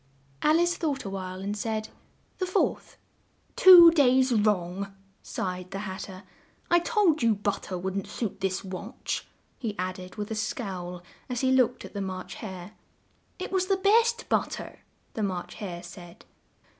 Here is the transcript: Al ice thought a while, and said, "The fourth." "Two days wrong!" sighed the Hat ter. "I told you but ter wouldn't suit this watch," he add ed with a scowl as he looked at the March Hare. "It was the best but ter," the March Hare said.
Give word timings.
Al 0.41 0.59
ice 0.59 0.77
thought 0.77 1.05
a 1.05 1.11
while, 1.11 1.41
and 1.41 1.55
said, 1.55 1.89
"The 2.39 2.47
fourth." 2.47 2.97
"Two 3.55 3.91
days 3.91 4.31
wrong!" 4.31 4.95
sighed 5.21 5.69
the 5.69 5.77
Hat 5.85 6.05
ter. 6.05 6.23
"I 6.71 6.79
told 6.79 7.21
you 7.21 7.35
but 7.35 7.61
ter 7.61 7.77
wouldn't 7.77 8.07
suit 8.07 8.41
this 8.41 8.63
watch," 8.63 9.27
he 9.59 9.77
add 9.77 9.99
ed 9.99 10.15
with 10.15 10.31
a 10.31 10.33
scowl 10.35 11.03
as 11.29 11.41
he 11.41 11.51
looked 11.51 11.85
at 11.85 11.93
the 11.93 12.01
March 12.01 12.33
Hare. 12.41 12.71
"It 13.37 13.51
was 13.51 13.67
the 13.67 13.77
best 13.77 14.25
but 14.27 14.49
ter," 14.49 14.79
the 15.13 15.21
March 15.21 15.53
Hare 15.61 15.83
said. 15.83 16.25